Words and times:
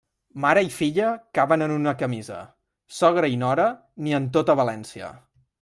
Mare 0.45 0.61
i 0.67 0.71
filla 0.77 1.09
caben 1.39 1.65
en 1.67 1.75
una 1.75 1.93
camisa; 2.01 2.39
sogra 3.03 3.33
i 3.37 3.41
nora, 3.45 3.69
ni 4.07 4.21
en 4.23 4.29
tota 4.39 4.61
València. 4.65 5.17